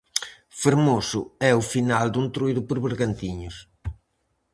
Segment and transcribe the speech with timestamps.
[0.61, 3.55] Fermoso é o final do Entroido por Bergantiños.